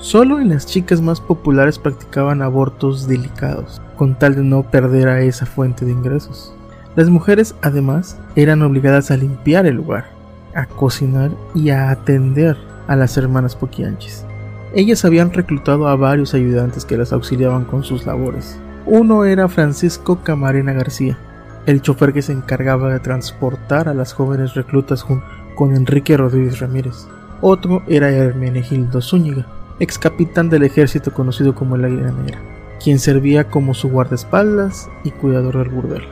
Solo 0.04 0.38
en 0.38 0.50
las 0.50 0.66
chicas 0.66 1.00
más 1.00 1.18
populares 1.18 1.78
practicaban 1.78 2.42
abortos 2.42 3.08
delicados, 3.08 3.80
con 3.96 4.18
tal 4.18 4.34
de 4.34 4.42
no 4.42 4.62
perder 4.62 5.08
a 5.08 5.22
esa 5.22 5.46
fuente 5.46 5.86
de 5.86 5.92
ingresos. 5.92 6.54
Las 6.94 7.08
mujeres, 7.08 7.54
además, 7.62 8.20
eran 8.36 8.60
obligadas 8.60 9.10
a 9.10 9.16
limpiar 9.16 9.64
el 9.64 9.76
lugar, 9.76 10.10
a 10.54 10.66
cocinar 10.66 11.30
y 11.54 11.70
a 11.70 11.88
atender 11.88 12.54
a 12.86 12.96
las 12.96 13.16
hermanas 13.16 13.56
poquianchis. 13.56 14.26
Ellas 14.74 15.06
habían 15.06 15.32
reclutado 15.32 15.88
a 15.88 15.96
varios 15.96 16.34
ayudantes 16.34 16.84
que 16.84 16.98
las 16.98 17.14
auxiliaban 17.14 17.64
con 17.64 17.82
sus 17.82 18.04
labores. 18.04 18.58
Uno 18.84 19.24
era 19.24 19.48
Francisco 19.48 20.20
Camarena 20.22 20.74
García, 20.74 21.16
el 21.64 21.80
chofer 21.80 22.12
que 22.12 22.20
se 22.20 22.32
encargaba 22.32 22.92
de 22.92 23.00
transportar 23.00 23.88
a 23.88 23.94
las 23.94 24.12
jóvenes 24.12 24.52
reclutas 24.52 25.00
junto 25.00 25.24
con 25.56 25.74
Enrique 25.74 26.14
Rodríguez 26.18 26.58
Ramírez. 26.58 27.08
Otro 27.40 27.82
era 27.88 28.10
Hermenegildo 28.10 29.00
Zúñiga, 29.00 29.46
ex 29.80 29.98
capitán 29.98 30.48
del 30.50 30.62
ejército 30.62 31.12
conocido 31.12 31.54
como 31.54 31.76
el 31.76 31.84
Águila 31.84 32.12
Negra, 32.12 32.40
quien 32.82 32.98
servía 32.98 33.50
como 33.50 33.74
su 33.74 33.88
guardaespaldas 33.90 34.88
y 35.04 35.10
cuidador 35.10 35.58
del 35.58 35.68
burdel. 35.68 36.02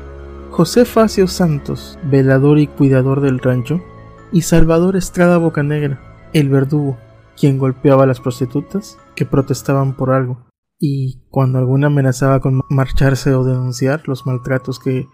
José 0.50 0.84
Facio 0.84 1.28
Santos, 1.28 1.98
velador 2.04 2.58
y 2.58 2.66
cuidador 2.66 3.20
del 3.20 3.38
rancho, 3.38 3.82
y 4.32 4.42
Salvador 4.42 4.96
Estrada 4.96 5.38
Bocanegra, 5.38 6.00
el 6.32 6.48
verdugo, 6.48 6.98
quien 7.38 7.58
golpeaba 7.58 8.04
a 8.04 8.06
las 8.06 8.20
prostitutas 8.20 8.98
que 9.14 9.26
protestaban 9.26 9.94
por 9.94 10.10
algo, 10.10 10.46
y 10.78 11.22
cuando 11.30 11.58
alguna 11.58 11.86
amenazaba 11.86 12.40
con 12.40 12.62
marcharse 12.68 13.34
o 13.34 13.44
denunciar 13.44 14.02
los 14.08 14.26
maltratos 14.26 14.78
que 14.78 15.06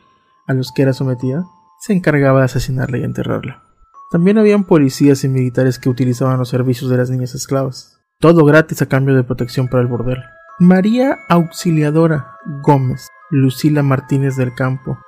a 0.47 0.55
los 0.55 0.73
que 0.73 0.83
era 0.83 0.93
sometida, 0.93 1.45
se 1.79 1.93
encargaba 1.93 2.41
de 2.41 2.47
asesinarla 2.47 2.99
y 2.99 3.05
enterrarla. 3.05 3.63
También 4.11 4.39
habían 4.39 4.65
policías 4.65 5.23
y 5.25 5.29
militares 5.29 5.79
que 5.79 5.91
utilizaban 5.91 6.39
los 6.39 6.49
servicios 6.49 6.91
de 6.91 6.97
las 6.97 7.11
niñas 7.11 7.35
esclavas, 7.35 7.98
todo 8.21 8.45
gratis 8.45 8.83
a 8.83 8.87
cambio 8.87 9.15
de 9.15 9.23
protección 9.23 9.69
para 9.69 9.83
el 9.83 9.87
bordel. 9.87 10.23
María 10.59 11.19
Auxiliadora 11.29 12.37
Gómez, 12.63 13.09
Lucila 13.31 13.85
Martínez 13.85 14.37
del 14.37 14.55
Campo, 14.55 14.99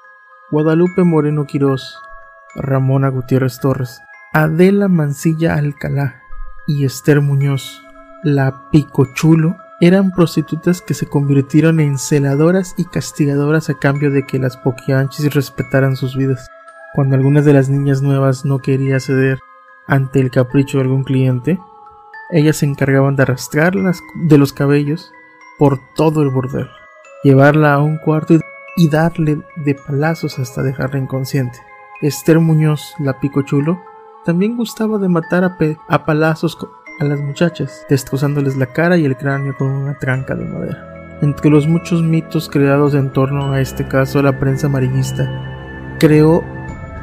Guadalupe 0.53 1.03
Moreno 1.03 1.45
Quirós, 1.45 1.99
Ramona 2.55 3.09
Gutiérrez 3.09 3.59
Torres, 3.59 4.01
Adela 4.33 4.87
Mancilla 4.87 5.57
Alcalá 5.57 6.23
y 6.69 6.85
Esther 6.85 7.21
Muñoz, 7.21 7.83
la 8.23 8.71
Picochulo, 8.71 9.57
eran 9.81 10.13
prostitutas 10.13 10.81
que 10.81 10.95
se 10.95 11.07
convirtieron 11.07 11.81
en 11.81 11.99
celadoras 11.99 12.75
y 12.77 12.85
castigadoras 12.85 13.71
a 13.71 13.75
cambio 13.75 14.13
de 14.13 14.25
que 14.25 14.39
las 14.39 14.57
poquianchis 14.57 15.35
respetaran 15.35 15.97
sus 15.97 16.17
vidas. 16.17 16.49
Cuando 16.95 17.17
algunas 17.17 17.45
de 17.45 17.55
las 17.55 17.71
niñas 17.71 18.03
nuevas 18.03 18.45
no 18.45 18.59
quería 18.59 19.01
ceder 19.01 19.39
ante 19.89 20.21
el 20.21 20.31
capricho 20.31 20.79
de 20.79 20.85
algún 20.85 21.03
cliente, 21.03 21.59
ellas 22.33 22.59
se 22.59 22.67
encargaban 22.67 23.17
de 23.17 23.23
arrastrarlas 23.23 24.03
de 24.15 24.39
los 24.39 24.53
cabellos 24.53 25.13
por 25.59 25.79
todo 25.95 26.23
el 26.23 26.31
bordel, 26.31 26.69
llevarla 27.23 27.75
a 27.75 27.83
un 27.83 27.99
cuarto 27.99 28.35
y 28.77 28.89
darle 28.89 29.43
de 29.57 29.75
palazos 29.75 30.39
hasta 30.39 30.63
dejarla 30.63 31.01
inconsciente. 31.01 31.59
Esther 32.01 32.39
Muñoz, 32.41 32.95
la 32.99 33.21
pico 33.21 33.43
chulo, 33.43 33.83
también 34.25 34.57
gustaba 34.57 34.99
de 34.99 35.09
matar 35.09 35.45
a, 35.45 35.57
a 35.89 36.05
palazos 36.05 36.57
a 37.01 37.05
las 37.05 37.21
muchachas, 37.21 37.85
destrozándoles 37.89 38.57
la 38.57 38.67
cara 38.67 38.97
y 38.97 39.05
el 39.05 39.17
cráneo 39.17 39.57
con 39.57 39.69
una 39.69 39.99
tranca 39.99 40.35
de 40.35 40.45
madera. 40.45 41.19
Entre 41.23 41.51
los 41.51 41.67
muchos 41.67 42.03
mitos 42.03 42.49
creados 42.49 42.95
en 42.95 43.13
torno 43.13 43.53
a 43.53 43.61
este 43.61 43.87
caso, 43.87 44.23
la 44.23 44.39
prensa 44.39 44.69
amarillista 44.69 45.97
creó 45.99 46.43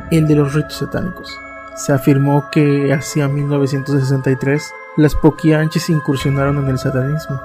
el 0.09 0.27
de 0.27 0.35
los 0.35 0.53
ritos 0.53 0.77
satánicos. 0.77 1.37
Se 1.75 1.93
afirmó 1.93 2.45
que 2.51 2.91
hacia 2.91 3.27
1963 3.27 4.73
las 4.97 5.15
poquianches 5.15 5.89
incursionaron 5.89 6.57
en 6.57 6.69
el 6.69 6.79
satanismo. 6.79 7.39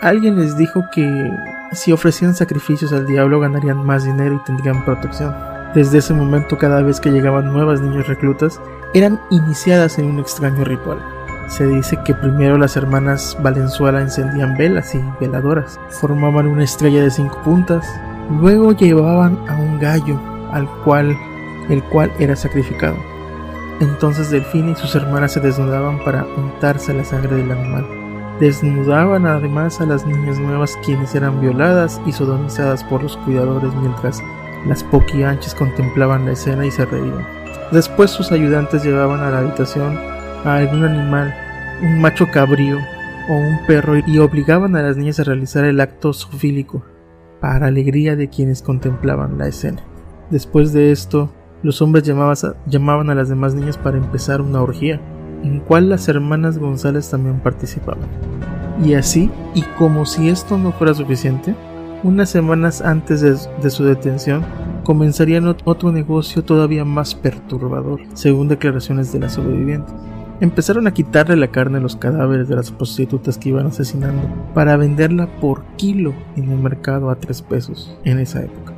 Alguien 0.00 0.36
les 0.36 0.56
dijo 0.56 0.84
que 0.92 1.30
si 1.72 1.92
ofrecían 1.92 2.34
sacrificios 2.34 2.92
al 2.92 3.06
diablo 3.06 3.38
ganarían 3.38 3.84
más 3.84 4.04
dinero 4.04 4.34
y 4.34 4.44
tendrían 4.44 4.84
protección. 4.84 5.34
Desde 5.74 5.98
ese 5.98 6.14
momento 6.14 6.56
cada 6.58 6.82
vez 6.82 7.00
que 7.00 7.10
llegaban 7.10 7.52
nuevas 7.52 7.80
niñas 7.80 8.06
reclutas 8.06 8.60
eran 8.94 9.20
iniciadas 9.30 9.98
en 9.98 10.06
un 10.06 10.18
extraño 10.18 10.64
ritual. 10.64 10.98
Se 11.48 11.66
dice 11.66 11.98
que 12.04 12.14
primero 12.14 12.58
las 12.58 12.76
hermanas 12.76 13.36
Valenzuela 13.42 14.00
encendían 14.00 14.56
velas 14.56 14.94
y 14.94 15.04
veladoras, 15.20 15.78
formaban 15.90 16.46
una 16.46 16.64
estrella 16.64 17.02
de 17.02 17.10
cinco 17.10 17.40
puntas, 17.42 17.86
luego 18.40 18.72
llevaban 18.72 19.38
a 19.48 19.56
un 19.56 19.78
gallo 19.78 20.18
al 20.50 20.66
cual 20.82 21.16
el 21.68 21.82
cual 21.84 22.10
era 22.18 22.36
sacrificado. 22.36 22.96
Entonces 23.80 24.30
Delfín 24.30 24.70
y 24.70 24.74
sus 24.74 24.94
hermanas 24.94 25.32
se 25.32 25.40
desnudaban 25.40 26.02
para 26.04 26.24
untarse 26.24 26.94
la 26.94 27.04
sangre 27.04 27.36
del 27.36 27.50
animal. 27.50 27.86
Desnudaban 28.40 29.26
además 29.26 29.80
a 29.80 29.86
las 29.86 30.06
niñas 30.06 30.38
nuevas 30.38 30.76
quienes 30.84 31.14
eran 31.14 31.40
violadas 31.40 32.00
y 32.06 32.12
sodomizadas 32.12 32.84
por 32.84 33.02
los 33.02 33.16
cuidadores 33.18 33.74
mientras 33.74 34.22
las 34.66 34.82
poquianches 34.84 35.54
contemplaban 35.54 36.26
la 36.26 36.32
escena 36.32 36.66
y 36.66 36.70
se 36.70 36.86
reían. 36.86 37.26
Después 37.72 38.10
sus 38.10 38.32
ayudantes 38.32 38.84
llevaban 38.84 39.20
a 39.20 39.30
la 39.30 39.38
habitación 39.40 39.98
a 40.44 40.56
algún 40.56 40.84
animal, 40.84 41.34
un 41.82 42.00
macho 42.00 42.28
cabrío 42.30 42.78
o 43.28 43.32
un 43.34 43.58
perro 43.66 43.98
y 44.06 44.18
obligaban 44.18 44.76
a 44.76 44.82
las 44.82 44.96
niñas 44.96 45.20
a 45.20 45.24
realizar 45.24 45.64
el 45.64 45.80
acto 45.80 46.12
zoofílico 46.12 46.82
para 47.40 47.66
alegría 47.66 48.16
de 48.16 48.28
quienes 48.28 48.62
contemplaban 48.62 49.38
la 49.38 49.48
escena. 49.48 49.82
Después 50.30 50.72
de 50.72 50.92
esto, 50.92 51.32
los 51.62 51.82
hombres 51.82 52.04
llamaban 52.04 53.10
a 53.10 53.14
las 53.14 53.28
demás 53.28 53.54
niñas 53.54 53.78
para 53.78 53.98
empezar 53.98 54.40
una 54.40 54.62
orgía, 54.62 55.00
en 55.42 55.60
cual 55.60 55.88
las 55.88 56.08
hermanas 56.08 56.58
González 56.58 57.10
también 57.10 57.40
participaban. 57.40 58.08
Y 58.84 58.94
así, 58.94 59.30
y 59.54 59.62
como 59.78 60.04
si 60.04 60.28
esto 60.28 60.58
no 60.58 60.72
fuera 60.72 60.94
suficiente, 60.94 61.54
unas 62.02 62.30
semanas 62.30 62.82
antes 62.82 63.20
de, 63.20 63.70
su 63.70 63.84
detención, 63.84 64.44
comenzarían 64.84 65.46
otro 65.64 65.92
negocio 65.92 66.44
todavía 66.44 66.84
más 66.84 67.14
perturbador, 67.14 68.00
según 68.14 68.48
declaraciones 68.48 69.12
de 69.12 69.20
las 69.20 69.34
sobrevivientes. 69.34 69.94
Empezaron 70.40 70.86
a 70.86 70.92
quitarle 70.92 71.34
la 71.36 71.48
carne 71.48 71.78
a 71.78 71.80
los 71.80 71.96
cadáveres 71.96 72.48
de 72.48 72.56
las 72.56 72.70
prostitutas 72.70 73.38
que 73.38 73.48
iban 73.48 73.66
asesinando 73.66 74.22
para 74.52 74.76
venderla 74.76 75.26
por 75.40 75.64
kilo 75.76 76.12
en 76.36 76.50
el 76.50 76.58
mercado 76.58 77.08
a 77.08 77.16
tres 77.16 77.40
pesos 77.40 77.98
en 78.04 78.18
esa 78.18 78.44
época. 78.44 78.74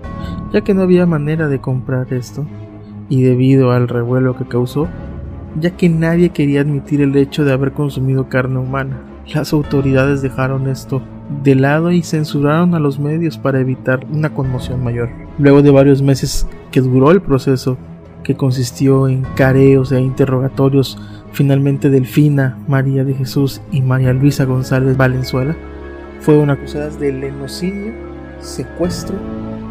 Ya 0.53 0.61
que 0.61 0.73
no 0.73 0.83
había 0.83 1.05
manera 1.05 1.49
de 1.49 1.61
comprar 1.61 2.13
esto, 2.13 2.47
y 3.09 3.23
debido 3.23 3.73
al 3.73 3.89
revuelo 3.89 4.37
que 4.37 4.47
causó, 4.47 4.89
ya 5.59 5.71
que 5.71 5.89
nadie 5.89 6.31
quería 6.31 6.61
admitir 6.61 7.01
el 7.01 7.17
hecho 7.17 7.45
de 7.45 7.53
haber 7.53 7.73
consumido 7.73 8.29
carne 8.29 8.59
humana. 8.59 9.01
Las 9.33 9.53
autoridades 9.53 10.23
dejaron 10.23 10.69
esto 10.69 11.03
de 11.43 11.55
lado 11.55 11.93
y 11.93 12.03
censuraron 12.03 12.75
a 12.75 12.79
los 12.79 12.99
medios 12.99 13.37
para 13.39 13.61
evitar 13.61 14.07
una 14.11 14.31
conmoción 14.31 14.83
mayor. 14.83 15.11
Luego 15.39 15.63
de 15.63 15.71
varios 15.71 16.01
meses 16.01 16.47
que 16.71 16.81
duró 16.81 17.11
el 17.11 17.21
proceso, 17.21 17.77
que 18.23 18.37
consistió 18.37 19.09
en 19.09 19.23
careos 19.37 19.93
e 19.93 20.01
interrogatorios, 20.01 20.99
finalmente 21.33 21.91
Delfina, 21.91 22.59
María 22.67 23.05
de 23.05 23.15
Jesús 23.15 23.61
y 23.71 23.83
María 23.83 24.13
Luisa 24.13 24.45
González 24.45 24.97
Valenzuela 24.97 25.57
fueron 26.21 26.51
acusadas 26.51 26.99
de 26.99 27.13
lenocidio, 27.13 27.93
secuestro 28.41 29.17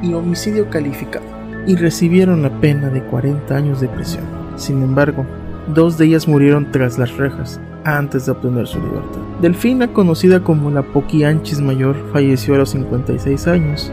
y 0.02 0.14
homicidio 0.14 0.70
calificado 0.70 1.37
y 1.68 1.76
recibieron 1.76 2.42
la 2.42 2.50
pena 2.50 2.90
de 2.90 3.04
40 3.04 3.56
años 3.56 3.82
de 3.82 3.90
prisión. 3.90 4.24
Sin 4.56 4.82
embargo, 4.82 5.26
dos 5.74 5.98
de 5.98 6.06
ellas 6.06 6.28
murieron 6.28 6.72
tras 6.72 6.98
las 6.98 7.16
rejas 7.18 7.60
antes 7.84 8.26
de 8.26 8.32
obtener 8.32 8.68
su 8.68 8.80
libertad. 8.80 9.20
Delfina, 9.42 9.94
conocida 9.94 10.44
como 10.44 10.72
la 10.72 10.82
Poquianchis 10.82 11.62
Mayor, 11.62 11.96
falleció 12.12 12.56
a 12.56 12.60
los 12.60 12.72
56 12.72 13.48
años 13.48 13.92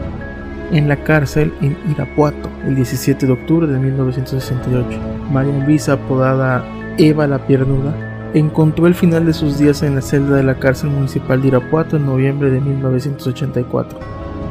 en 0.71 0.87
la 0.87 1.03
cárcel 1.03 1.53
en 1.61 1.77
Irapuato 1.91 2.49
el 2.65 2.75
17 2.75 3.25
de 3.25 3.31
octubre 3.31 3.67
de 3.67 3.77
1968. 3.77 4.99
María 5.31 5.65
Luisa, 5.65 5.93
apodada 5.93 6.65
Eva 6.97 7.27
la 7.27 7.45
Piernuda, 7.45 7.93
encontró 8.33 8.87
el 8.87 8.95
final 8.95 9.25
de 9.25 9.33
sus 9.33 9.57
días 9.57 9.83
en 9.83 9.95
la 9.95 10.01
celda 10.01 10.35
de 10.35 10.43
la 10.43 10.59
cárcel 10.59 10.89
municipal 10.89 11.41
de 11.41 11.49
Irapuato 11.49 11.97
en 11.97 12.05
noviembre 12.05 12.49
de 12.49 12.59
1984, 12.59 13.99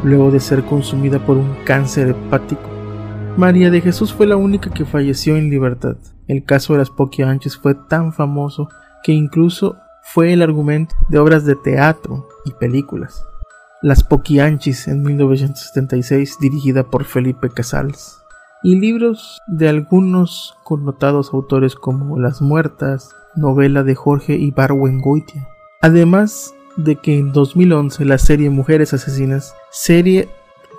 luego 0.05 0.31
de 0.31 0.41
ser 0.41 0.63
consumida 0.63 1.19
por 1.19 1.37
un 1.37 1.55
cáncer 1.65 2.11
hepático. 2.11 2.74
María 3.37 3.69
de 3.69 3.81
Jesús 3.81 4.13
fue 4.13 4.29
la 4.29 4.37
única 4.37 4.71
que 4.71 4.85
falleció 4.85 5.37
en 5.37 5.51
libertad. 5.51 5.97
El 6.29 6.45
caso 6.45 6.73
de 6.73 6.79
las 6.79 6.91
Poquianches 6.91 7.57
fue 7.57 7.75
tan 7.75 8.13
famoso 8.13 8.69
que 9.03 9.11
incluso 9.11 9.77
fue 10.05 10.33
el 10.33 10.41
argumento 10.41 10.95
de 11.09 11.19
obras 11.19 11.45
de 11.45 11.57
teatro 11.57 12.29
y 12.45 12.53
películas. 12.53 13.25
Las 13.83 14.05
Poquianchis 14.05 14.87
en 14.87 15.03
1976, 15.03 16.39
dirigida 16.41 16.85
por 16.85 17.05
Felipe 17.05 17.51
Casals, 17.51 18.23
y 18.63 18.77
libros 18.77 19.41
de 19.49 19.69
algunos 19.69 20.55
connotados 20.63 21.35
autores 21.35 21.75
como 21.75 22.21
Las 22.21 22.41
Muertas, 22.41 23.17
novela 23.35 23.83
de 23.83 23.97
Jorge 23.97 24.37
Ibargüengoitia. 24.37 25.49
Además 25.83 26.55
de 26.77 26.97
que 26.97 27.19
en 27.19 27.33
2011 27.33 28.05
la 28.05 28.19
serie 28.19 28.49
Mujeres 28.49 28.95
Asesinas, 28.95 29.55
serie 29.73 30.29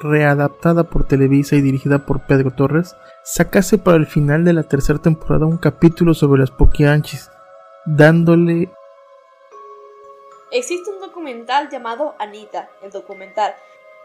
readaptada 0.01 0.83
por 0.83 1.07
Televisa 1.07 1.55
y 1.55 1.61
dirigida 1.61 2.05
por 2.05 2.25
Pedro 2.25 2.51
Torres, 2.51 2.95
sacase 3.23 3.77
para 3.77 3.97
el 3.97 4.05
final 4.05 4.45
de 4.45 4.53
la 4.53 4.63
tercera 4.63 4.99
temporada 4.99 5.45
un 5.45 5.57
capítulo 5.57 6.13
sobre 6.13 6.41
las 6.41 6.51
Poquianchis, 6.51 7.29
dándole... 7.85 8.71
Existe 10.51 10.91
un 10.91 10.99
documental 10.99 11.69
llamado 11.69 12.15
Anita, 12.19 12.69
el 12.81 12.91
documental, 12.91 13.55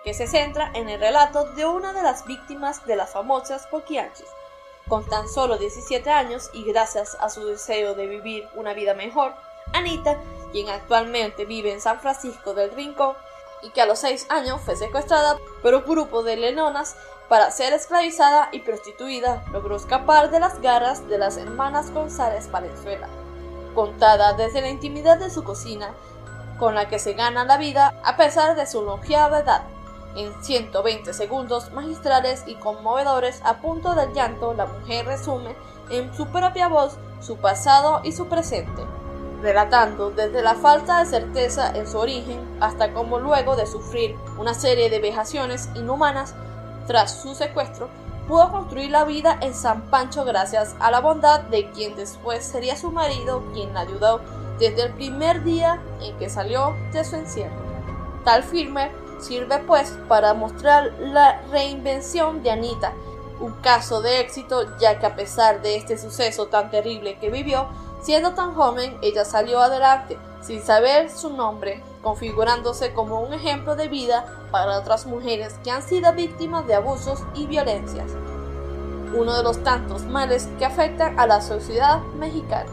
que 0.04 0.14
se 0.14 0.26
centra 0.26 0.70
en 0.74 0.88
el 0.88 0.98
relato 0.98 1.44
de 1.52 1.66
una 1.66 1.92
de 1.92 2.02
las 2.02 2.26
víctimas 2.26 2.86
de 2.86 2.96
las 2.96 3.12
famosas 3.12 3.66
Poquianchis. 3.66 4.26
Con 4.88 5.06
tan 5.06 5.28
solo 5.28 5.58
17 5.58 6.10
años 6.10 6.50
y 6.52 6.64
gracias 6.64 7.16
a 7.20 7.28
su 7.28 7.44
deseo 7.46 7.94
de 7.94 8.06
vivir 8.06 8.48
una 8.54 8.72
vida 8.74 8.94
mejor, 8.94 9.34
Anita, 9.72 10.18
quien 10.52 10.68
actualmente 10.68 11.44
vive 11.44 11.72
en 11.72 11.80
San 11.80 12.00
Francisco 12.00 12.54
del 12.54 12.72
Rincón 12.72 13.14
y 13.62 13.70
que 13.70 13.82
a 13.82 13.86
los 13.86 13.98
6 14.00 14.26
años 14.30 14.60
fue 14.60 14.76
secuestrada 14.76 15.36
por 15.62 15.74
un 15.74 15.84
grupo 15.84 16.22
de 16.22 16.36
lenonas 16.36 16.96
para 17.28 17.50
ser 17.50 17.72
esclavizada 17.72 18.48
y 18.52 18.60
prostituida, 18.60 19.44
logró 19.52 19.76
escapar 19.76 20.30
de 20.30 20.40
las 20.40 20.60
garras 20.60 21.08
de 21.08 21.18
las 21.18 21.36
hermanas 21.36 21.92
González 21.92 22.50
Valenzuela 22.50 23.08
contada 23.74 24.32
desde 24.34 24.60
la 24.60 24.68
intimidad 24.68 25.18
de 25.18 25.30
su 25.30 25.44
cocina, 25.44 25.94
con 26.58 26.74
la 26.74 26.88
que 26.88 26.98
se 26.98 27.14
gana 27.14 27.44
la 27.44 27.56
vida 27.56 27.94
a 28.04 28.16
pesar 28.16 28.56
de 28.56 28.66
su 28.66 28.82
longeva 28.82 29.40
edad. 29.40 29.62
En 30.16 30.32
120 30.42 31.14
segundos 31.14 31.70
magistrales 31.72 32.42
y 32.46 32.56
conmovedores 32.56 33.40
a 33.44 33.58
punto 33.58 33.94
del 33.94 34.12
llanto, 34.12 34.54
la 34.54 34.66
mujer 34.66 35.06
resume 35.06 35.54
en 35.90 36.12
su 36.14 36.26
propia 36.26 36.68
voz 36.68 36.98
su 37.20 37.36
pasado 37.36 38.00
y 38.02 38.12
su 38.12 38.28
presente, 38.28 38.82
relatando 39.42 40.10
desde 40.10 40.42
la 40.42 40.54
falta 40.54 41.00
de 41.00 41.06
certeza 41.06 41.72
en 41.74 41.86
su 41.86 41.98
origen 41.98 42.40
hasta 42.60 42.92
cómo 42.92 43.18
luego 43.18 43.56
de 43.56 43.66
sufrir 43.66 44.16
una 44.38 44.54
serie 44.54 44.90
de 44.90 45.00
vejaciones 45.00 45.68
inhumanas 45.74 46.34
tras 46.86 47.22
su 47.22 47.34
secuestro, 47.34 47.88
pudo 48.26 48.50
construir 48.50 48.90
la 48.90 49.04
vida 49.04 49.38
en 49.40 49.54
San 49.54 49.82
Pancho 49.90 50.24
gracias 50.24 50.76
a 50.80 50.90
la 50.90 51.00
bondad 51.00 51.40
de 51.40 51.70
quien 51.70 51.96
después 51.96 52.44
sería 52.44 52.76
su 52.76 52.90
marido, 52.90 53.42
quien 53.52 53.74
la 53.74 53.80
ayudó 53.80 54.20
desde 54.58 54.82
el 54.82 54.92
primer 54.92 55.42
día 55.42 55.80
en 56.00 56.16
que 56.18 56.28
salió 56.28 56.76
de 56.92 57.04
su 57.04 57.16
encierro. 57.16 57.56
Tal 58.24 58.42
firme 58.42 58.90
sirve 59.20 59.58
pues 59.66 59.96
para 60.08 60.34
mostrar 60.34 60.92
la 61.00 61.40
reinvención 61.50 62.42
de 62.42 62.50
Anita, 62.50 62.92
un 63.40 63.52
caso 63.54 64.02
de 64.02 64.20
éxito 64.20 64.76
ya 64.78 64.98
que 64.98 65.06
a 65.06 65.16
pesar 65.16 65.62
de 65.62 65.76
este 65.76 65.98
suceso 65.98 66.46
tan 66.46 66.70
terrible 66.70 67.18
que 67.18 67.30
vivió, 67.30 67.68
siendo 68.02 68.32
tan 68.32 68.54
joven, 68.54 68.96
ella 69.02 69.24
salió 69.24 69.60
adelante 69.60 70.18
sin 70.40 70.62
saber 70.62 71.10
su 71.10 71.30
nombre, 71.30 71.82
configurándose 72.02 72.94
como 72.94 73.20
un 73.20 73.32
ejemplo 73.32 73.76
de 73.76 73.88
vida 73.88 74.24
para 74.50 74.78
otras 74.78 75.06
mujeres 75.06 75.58
que 75.62 75.70
han 75.70 75.82
sido 75.82 76.12
víctimas 76.14 76.66
de 76.66 76.74
abusos 76.74 77.22
y 77.34 77.46
violencias, 77.46 78.10
uno 79.14 79.36
de 79.36 79.42
los 79.42 79.62
tantos 79.62 80.04
males 80.04 80.48
que 80.58 80.64
afectan 80.64 81.18
a 81.20 81.26
la 81.26 81.42
sociedad 81.42 82.00
mexicana. 82.18 82.70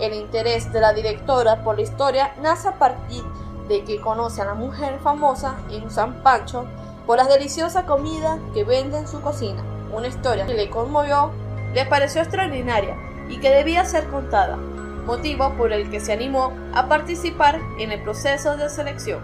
El 0.00 0.14
interés 0.14 0.72
de 0.72 0.80
la 0.80 0.92
directora 0.92 1.62
por 1.62 1.76
la 1.76 1.82
historia 1.82 2.34
nace 2.40 2.68
a 2.68 2.78
partir 2.78 3.22
de 3.68 3.84
que 3.84 4.00
conoce 4.00 4.42
a 4.42 4.46
la 4.46 4.54
mujer 4.54 4.98
famosa 5.00 5.56
en 5.70 5.90
San 5.90 6.22
Pancho 6.22 6.66
por 7.06 7.18
la 7.18 7.24
deliciosa 7.24 7.86
comida 7.86 8.38
que 8.52 8.64
vende 8.64 8.98
en 8.98 9.06
su 9.06 9.20
cocina, 9.20 9.62
una 9.92 10.08
historia 10.08 10.46
que 10.46 10.54
le 10.54 10.70
conmovió, 10.70 11.30
le 11.72 11.86
pareció 11.86 12.22
extraordinaria 12.22 12.96
y 13.30 13.38
que 13.38 13.50
debía 13.50 13.84
ser 13.84 14.08
contada, 14.08 14.56
motivo 15.06 15.54
por 15.54 15.72
el 15.72 15.90
que 15.90 16.00
se 16.00 16.12
animó 16.12 16.52
a 16.74 16.88
participar 16.88 17.58
en 17.78 17.92
el 17.92 18.02
proceso 18.02 18.56
de 18.56 18.68
selección. 18.68 19.20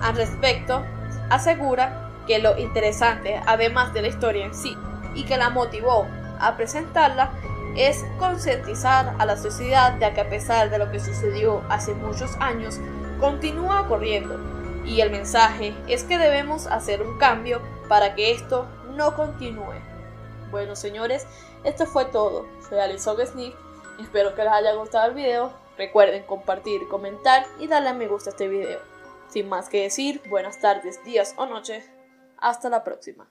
Al 0.00 0.14
respecto, 0.14 0.84
asegura 1.30 2.10
que 2.26 2.38
lo 2.38 2.58
interesante, 2.58 3.40
además 3.46 3.92
de 3.94 4.02
la 4.02 4.08
historia 4.08 4.44
en 4.44 4.54
sí, 4.54 4.76
y 5.14 5.24
que 5.24 5.38
la 5.38 5.50
motivó 5.50 6.06
a 6.38 6.56
presentarla, 6.56 7.30
es 7.76 8.04
concientizar 8.18 9.14
a 9.18 9.26
la 9.26 9.36
sociedad 9.36 9.92
de 9.92 10.12
que 10.12 10.20
a 10.20 10.28
pesar 10.28 10.70
de 10.70 10.78
lo 10.78 10.90
que 10.90 11.00
sucedió 11.00 11.62
hace 11.68 11.94
muchos 11.94 12.36
años, 12.40 12.78
continúa 13.20 13.82
ocurriendo. 13.82 14.38
Y 14.84 15.00
el 15.00 15.10
mensaje 15.10 15.74
es 15.88 16.04
que 16.04 16.18
debemos 16.18 16.66
hacer 16.66 17.02
un 17.02 17.18
cambio 17.18 17.60
para 17.88 18.14
que 18.14 18.32
esto 18.32 18.66
no 18.94 19.14
continúe. 19.14 19.74
Bueno, 20.50 20.76
señores, 20.76 21.26
esto 21.66 21.86
fue 21.86 22.06
todo. 22.06 22.46
Soy 22.68 22.78
Alison 22.78 23.18
Smith 23.26 23.54
Espero 24.00 24.34
que 24.34 24.42
les 24.42 24.52
haya 24.52 24.74
gustado 24.74 25.08
el 25.08 25.14
video. 25.14 25.52
Recuerden 25.76 26.24
compartir, 26.24 26.86
comentar 26.88 27.46
y 27.58 27.66
darle 27.66 27.90
a 27.90 27.94
me 27.94 28.08
gusta 28.08 28.30
a 28.30 28.32
este 28.32 28.48
video. 28.48 28.80
Sin 29.28 29.48
más 29.48 29.68
que 29.68 29.82
decir, 29.82 30.22
buenas 30.28 30.60
tardes, 30.60 31.02
días 31.04 31.34
o 31.36 31.46
noches. 31.46 31.90
Hasta 32.38 32.68
la 32.68 32.84
próxima. 32.84 33.28